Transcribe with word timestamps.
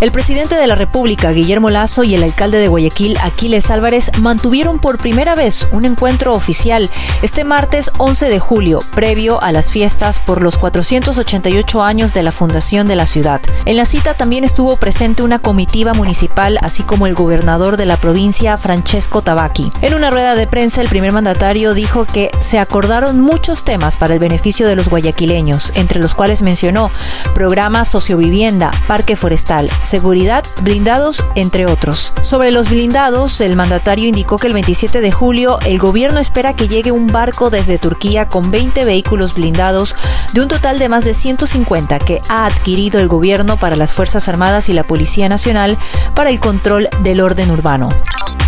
El 0.00 0.12
presidente 0.12 0.54
de 0.54 0.68
la 0.68 0.76
República, 0.76 1.32
Guillermo 1.32 1.70
Lazo, 1.70 2.04
y 2.04 2.14
el 2.14 2.22
alcalde 2.22 2.60
de 2.60 2.68
Guayaquil, 2.68 3.18
Aquiles 3.20 3.68
Álvarez, 3.68 4.12
mantuvieron 4.20 4.78
por 4.78 4.98
primera 4.98 5.34
vez 5.34 5.66
un 5.72 5.84
encuentro 5.84 6.34
oficial 6.34 6.88
este 7.22 7.42
martes 7.42 7.90
11 7.98 8.28
de 8.28 8.38
julio, 8.38 8.80
previo 8.94 9.42
a 9.42 9.50
las 9.50 9.72
fiestas 9.72 10.20
por 10.20 10.40
los 10.40 10.56
488 10.56 11.82
años 11.82 12.14
de 12.14 12.22
la 12.22 12.30
fundación 12.30 12.86
de 12.86 12.94
la 12.94 13.06
ciudad. 13.06 13.40
En 13.64 13.76
la 13.76 13.86
cita 13.86 14.14
también 14.14 14.44
estuvo 14.44 14.76
presente 14.76 15.24
una 15.24 15.40
comitiva 15.40 15.94
municipal, 15.94 16.60
así 16.62 16.84
como 16.84 17.08
el 17.08 17.14
gobernador 17.14 17.76
de 17.76 17.86
la 17.86 17.96
provincia, 17.96 18.56
Francesco 18.56 19.22
Tabaqui. 19.22 19.72
En 19.82 19.94
una 19.94 20.10
rueda 20.10 20.36
de 20.36 20.46
prensa, 20.46 20.80
el 20.80 20.88
primer 20.88 21.10
mandatario 21.10 21.74
dijo 21.74 22.04
que 22.04 22.30
se 22.38 22.60
acordaron 22.60 23.20
muchos 23.20 23.64
temas 23.64 23.96
para 23.96 24.14
el 24.14 24.20
beneficio 24.20 24.68
de 24.68 24.76
los 24.76 24.88
guayaquileños, 24.88 25.72
entre 25.74 25.98
los 25.98 26.14
cuales 26.14 26.42
mencionó 26.42 26.92
programa 27.34 27.84
sociovivienda, 27.84 28.70
parque 28.86 29.16
forestal, 29.16 29.68
seguridad, 29.88 30.44
blindados, 30.60 31.24
entre 31.34 31.66
otros. 31.66 32.12
Sobre 32.22 32.50
los 32.50 32.70
blindados, 32.70 33.40
el 33.40 33.56
mandatario 33.56 34.06
indicó 34.08 34.38
que 34.38 34.46
el 34.46 34.52
27 34.52 35.00
de 35.00 35.10
julio 35.10 35.58
el 35.66 35.78
gobierno 35.78 36.20
espera 36.20 36.54
que 36.54 36.68
llegue 36.68 36.92
un 36.92 37.06
barco 37.06 37.50
desde 37.50 37.78
Turquía 37.78 38.28
con 38.28 38.50
20 38.50 38.84
vehículos 38.84 39.34
blindados 39.34 39.96
de 40.32 40.42
un 40.42 40.48
total 40.48 40.78
de 40.78 40.88
más 40.88 41.04
de 41.04 41.14
150 41.14 41.98
que 41.98 42.22
ha 42.28 42.46
adquirido 42.46 43.00
el 43.00 43.08
gobierno 43.08 43.56
para 43.56 43.76
las 43.76 43.92
Fuerzas 43.92 44.28
Armadas 44.28 44.68
y 44.68 44.74
la 44.74 44.84
Policía 44.84 45.28
Nacional 45.28 45.76
para 46.14 46.30
el 46.30 46.38
control 46.38 46.88
del 47.02 47.20
orden 47.20 47.50
urbano. 47.50 47.88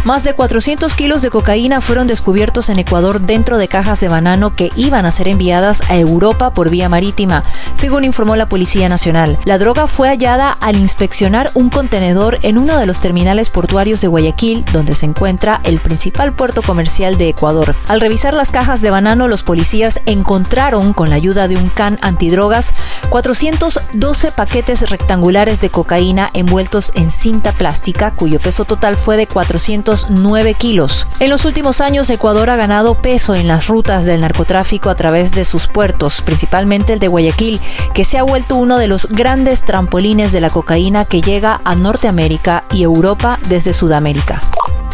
Más 0.04 0.24
de 0.24 0.32
400 0.32 0.96
kilos 0.96 1.20
de 1.20 1.28
cocaína 1.28 1.82
fueron 1.82 2.06
descubiertos 2.06 2.70
en 2.70 2.78
Ecuador 2.78 3.20
dentro 3.20 3.58
de 3.58 3.68
cajas 3.68 4.00
de 4.00 4.08
banano 4.08 4.56
que 4.56 4.70
iban 4.74 5.04
a 5.04 5.12
ser 5.12 5.28
enviadas 5.28 5.82
a 5.90 5.96
Europa 5.96 6.54
por 6.54 6.70
vía 6.70 6.88
marítima, 6.88 7.42
según 7.74 8.04
informó 8.04 8.34
la 8.34 8.48
Policía 8.48 8.88
Nacional. 8.88 9.38
La 9.44 9.58
droga 9.58 9.86
fue 9.88 10.08
hallada 10.08 10.52
al 10.52 10.76
inspeccionar 10.76 11.50
un 11.52 11.68
contenedor 11.68 12.38
en 12.40 12.56
uno 12.56 12.78
de 12.78 12.86
los 12.86 13.00
terminales 13.00 13.50
portuarios 13.50 14.00
de 14.00 14.08
Guayaquil, 14.08 14.64
donde 14.72 14.94
se 14.94 15.04
encuentra 15.04 15.60
el 15.64 15.80
principal 15.80 16.32
puerto 16.32 16.62
comercial 16.62 17.18
de 17.18 17.28
Ecuador. 17.28 17.74
Al 17.86 18.00
revisar 18.00 18.32
las 18.32 18.52
cajas 18.52 18.80
de 18.80 18.90
banano, 18.90 19.28
los 19.28 19.42
policías 19.42 20.00
encontraron, 20.06 20.94
con 20.94 21.10
la 21.10 21.16
ayuda 21.16 21.46
de 21.46 21.56
un 21.56 21.68
can 21.68 21.98
antidrogas, 22.00 22.72
412 23.10 24.32
paquetes 24.32 24.88
rectangulares 24.88 25.60
de 25.60 25.68
cocaína 25.68 26.30
envueltos 26.32 26.90
en 26.94 27.10
cinta 27.10 27.52
plástica, 27.52 28.12
cuyo 28.12 28.40
peso 28.40 28.64
total 28.64 28.96
fue 28.96 29.18
de 29.18 29.26
400 29.26 29.89
9 30.08 30.54
kilos. 30.54 31.06
En 31.18 31.30
los 31.30 31.44
últimos 31.44 31.80
años, 31.80 32.08
Ecuador 32.10 32.50
ha 32.50 32.56
ganado 32.56 32.94
peso 32.94 33.34
en 33.34 33.48
las 33.48 33.68
rutas 33.68 34.04
del 34.04 34.20
narcotráfico 34.20 34.90
a 34.90 34.94
través 34.94 35.32
de 35.32 35.44
sus 35.44 35.66
puertos, 35.66 36.22
principalmente 36.22 36.92
el 36.92 36.98
de 36.98 37.08
Guayaquil, 37.08 37.60
que 37.94 38.04
se 38.04 38.18
ha 38.18 38.22
vuelto 38.22 38.56
uno 38.56 38.78
de 38.78 38.86
los 38.86 39.08
grandes 39.08 39.62
trampolines 39.62 40.32
de 40.32 40.40
la 40.40 40.50
cocaína 40.50 41.04
que 41.04 41.20
llega 41.20 41.60
a 41.64 41.74
Norteamérica 41.74 42.64
y 42.72 42.82
Europa 42.82 43.38
desde 43.48 43.72
Sudamérica 43.72 44.40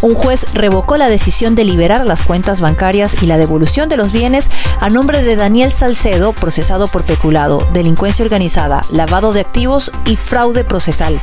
un 0.02 0.14
juez 0.14 0.46
revocó 0.54 0.96
la 0.96 1.08
decisión 1.08 1.54
de 1.54 1.64
liberar 1.64 2.06
las 2.06 2.22
cuentas 2.22 2.60
bancarias 2.60 3.22
y 3.22 3.26
la 3.26 3.38
devolución 3.38 3.88
de 3.88 3.96
los 3.96 4.12
bienes 4.12 4.50
a 4.80 4.90
nombre 4.90 5.22
de 5.22 5.36
Daniel 5.36 5.70
Salcedo, 5.70 6.32
procesado 6.32 6.88
por 6.88 7.04
peculado, 7.04 7.66
delincuencia 7.72 8.24
organizada, 8.24 8.82
lavado 8.90 9.32
de 9.32 9.40
activos 9.40 9.90
y 10.04 10.16
fraude 10.16 10.64
procesal. 10.64 11.20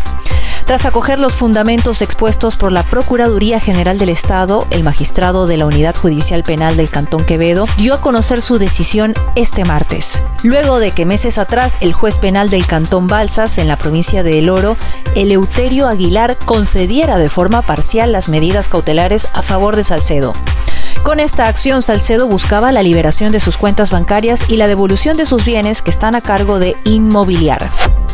Tras 0.65 0.85
acoger 0.85 1.19
los 1.19 1.33
fundamentos 1.33 2.01
expuestos 2.01 2.55
por 2.55 2.71
la 2.71 2.83
Procuraduría 2.83 3.59
General 3.59 3.97
del 3.97 4.09
Estado, 4.09 4.65
el 4.69 4.83
magistrado 4.83 5.45
de 5.45 5.57
la 5.57 5.65
Unidad 5.65 5.95
Judicial 5.95 6.43
Penal 6.43 6.77
del 6.77 6.89
Cantón 6.89 7.25
Quevedo 7.25 7.67
dio 7.77 7.93
a 7.93 8.01
conocer 8.01 8.41
su 8.41 8.57
decisión 8.57 9.13
este 9.35 9.65
martes. 9.65 10.23
Luego 10.41 10.79
de 10.79 10.91
que 10.91 11.05
meses 11.05 11.37
atrás 11.37 11.77
el 11.81 11.91
juez 11.91 12.17
penal 12.17 12.49
del 12.49 12.65
Cantón 12.65 13.07
Balsas, 13.07 13.57
en 13.57 13.67
la 13.67 13.77
provincia 13.77 14.23
de 14.23 14.39
El 14.39 14.49
Oro, 14.49 14.77
Eleuterio 15.15 15.87
Aguilar, 15.87 16.37
concediera 16.45 17.17
de 17.17 17.29
forma 17.29 17.61
parcial 17.61 18.13
las 18.13 18.29
medidas 18.29 18.69
cautelares 18.69 19.27
a 19.33 19.41
favor 19.41 19.75
de 19.75 19.83
Salcedo. 19.83 20.33
Con 21.03 21.19
esta 21.19 21.47
acción, 21.47 21.81
Salcedo 21.81 22.27
buscaba 22.27 22.71
la 22.71 22.83
liberación 22.83 23.33
de 23.33 23.41
sus 23.41 23.57
cuentas 23.57 23.91
bancarias 23.91 24.39
y 24.47 24.55
la 24.55 24.67
devolución 24.67 25.17
de 25.17 25.25
sus 25.25 25.43
bienes 25.43 25.81
que 25.81 25.91
están 25.91 26.15
a 26.15 26.21
cargo 26.21 26.59
de 26.59 26.77
Inmobiliar. 26.85 27.69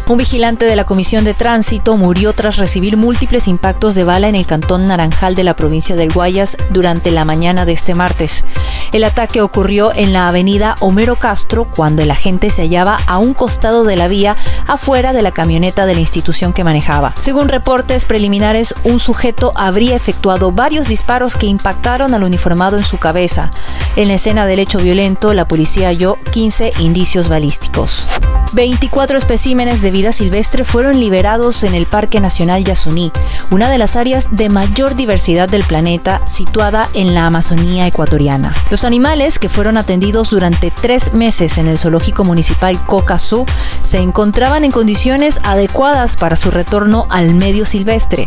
Un 0.09 0.17
vigilante 0.17 0.65
de 0.65 0.75
la 0.75 0.85
Comisión 0.85 1.23
de 1.23 1.35
Tránsito 1.35 1.95
murió 1.95 2.33
tras 2.33 2.57
recibir 2.57 2.97
múltiples 2.97 3.47
impactos 3.47 3.93
de 3.93 4.03
bala 4.03 4.27
en 4.27 4.33
el 4.33 4.47
cantón 4.47 4.85
Naranjal 4.85 5.35
de 5.35 5.43
la 5.43 5.55
provincia 5.55 5.95
del 5.95 6.11
Guayas 6.11 6.57
durante 6.71 7.11
la 7.11 7.25
mañana 7.25 7.63
de 7.63 7.73
este 7.73 7.93
martes. 7.93 8.43
El 8.91 9.03
ataque 9.03 9.43
ocurrió 9.43 9.93
en 9.93 10.11
la 10.11 10.27
avenida 10.27 10.73
Homero 10.79 11.17
Castro 11.17 11.65
cuando 11.65 12.01
el 12.01 12.09
agente 12.09 12.49
se 12.49 12.63
hallaba 12.63 12.97
a 13.05 13.19
un 13.19 13.35
costado 13.35 13.83
de 13.83 13.97
la 13.97 14.07
vía 14.07 14.35
afuera 14.65 15.13
de 15.13 15.21
la 15.21 15.31
camioneta 15.31 15.85
de 15.85 15.93
la 15.93 16.01
institución 16.01 16.53
que 16.53 16.63
manejaba. 16.63 17.13
Según 17.19 17.47
reportes 17.47 18.05
preliminares, 18.05 18.73
un 18.83 18.99
sujeto 18.99 19.53
habría 19.53 19.95
efectuado 19.95 20.51
varios 20.51 20.87
disparos 20.87 21.35
que 21.35 21.45
impactaron 21.45 22.15
al 22.15 22.23
uniformado 22.23 22.77
en 22.77 22.83
su 22.83 22.97
cabeza. 22.97 23.51
En 23.95 24.07
la 24.07 24.15
escena 24.15 24.47
del 24.47 24.57
hecho 24.57 24.79
violento, 24.79 25.35
la 25.35 25.47
policía 25.47 25.89
halló 25.89 26.17
15 26.31 26.73
indicios 26.79 27.29
balísticos. 27.29 28.07
24 28.53 29.17
especímenes 29.17 29.81
de 29.81 29.91
vida 29.91 30.11
silvestre 30.11 30.63
fueron 30.63 30.99
liberados 30.99 31.63
en 31.63 31.75
el 31.75 31.85
Parque 31.85 32.19
Nacional 32.19 32.63
Yasuní, 32.63 33.11
una 33.51 33.69
de 33.69 33.77
las 33.77 33.95
áreas 33.95 34.27
de 34.31 34.49
mayor 34.49 34.95
diversidad 34.95 35.47
del 35.47 35.63
planeta 35.63 36.21
situada 36.27 36.89
en 36.93 37.13
la 37.13 37.25
Amazonía 37.27 37.85
ecuatoriana. 37.87 38.53
Los 38.71 38.83
animales, 38.83 39.39
que 39.39 39.49
fueron 39.49 39.77
atendidos 39.77 40.31
durante 40.31 40.71
tres 40.71 41.13
meses 41.13 41.57
en 41.57 41.67
el 41.67 41.77
zoológico 41.77 42.23
municipal 42.23 42.79
Cocazú, 42.85 43.45
se 43.83 43.99
encontraban 43.99 44.63
en 44.63 44.71
condiciones 44.71 45.39
adecuadas 45.43 46.17
para 46.17 46.35
su 46.35 46.49
retorno 46.51 47.05
al 47.09 47.33
medio 47.33 47.65
silvestre. 47.65 48.25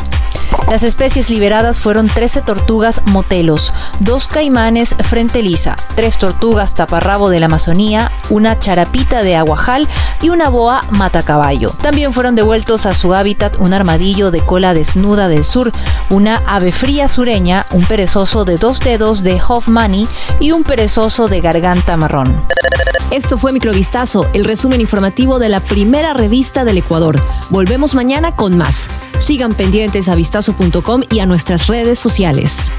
Las 0.68 0.82
especies 0.82 1.28
liberadas 1.28 1.80
fueron 1.80 2.08
13 2.08 2.42
tortugas 2.42 3.02
motelos, 3.06 3.72
dos 4.00 4.26
caimanes 4.26 4.94
frente 5.02 5.42
lisa, 5.42 5.76
tres 5.96 6.16
tortugas 6.18 6.74
taparrabo 6.74 7.28
de 7.28 7.40
la 7.40 7.46
Amazonía, 7.46 8.10
una 8.30 8.58
charapita 8.58 9.22
de 9.22 9.36
aguajal 9.36 9.86
y 10.22 10.30
una 10.30 10.48
boa 10.48 10.84
matacaballo. 10.90 11.70
También 11.82 12.12
fueron 12.12 12.36
devueltos 12.36 12.86
a 12.86 12.94
su 12.94 13.14
hábitat 13.14 13.56
un 13.58 13.74
armadillo 13.74 14.30
de 14.30 14.40
cola 14.40 14.72
desnuda 14.72 15.28
del 15.28 15.44
sur, 15.44 15.72
una 16.08 16.42
ave 16.46 16.72
fría 16.72 17.08
sureña, 17.08 17.66
un 17.72 17.84
perezoso 17.84 18.44
de 18.44 18.56
dos 18.56 18.80
dedos 18.80 19.22
de 19.22 19.40
Hoffmani 19.46 20.08
y 20.40 20.52
un 20.52 20.64
perezoso 20.64 21.28
de 21.28 21.40
garganta 21.40 21.96
marrón. 21.96 22.42
Esto 23.10 23.36
fue 23.36 23.52
Microvistazo, 23.52 24.26
el 24.32 24.46
resumen 24.46 24.80
informativo 24.80 25.38
de 25.38 25.50
la 25.50 25.60
primera 25.60 26.14
revista 26.14 26.64
del 26.64 26.78
Ecuador. 26.78 27.20
Volvemos 27.50 27.94
mañana 27.94 28.36
con 28.36 28.56
más. 28.56 28.88
Sigan 29.22 29.54
pendientes 29.54 30.08
a 30.08 30.16
vistazo.com 30.16 31.02
y 31.08 31.20
a 31.20 31.26
nuestras 31.26 31.68
redes 31.68 31.98
sociales. 31.98 32.70